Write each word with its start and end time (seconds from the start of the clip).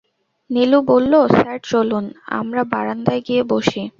নীলু 0.49 0.79
বলল, 0.87 1.13
স্যার 1.29 1.57
চলুন, 1.63 2.05
আমরা 2.39 2.61
বারান্দায় 2.73 3.21
গিয়ে 3.27 3.41
বসি। 3.43 3.81